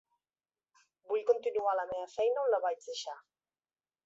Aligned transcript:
Vull 1.11 1.21
continuar 1.29 1.75
la 1.81 1.85
meva 1.93 2.09
feina 2.17 2.43
on 2.47 2.53
la 2.55 2.63
vaig 2.65 2.85
deixar. 2.89 3.19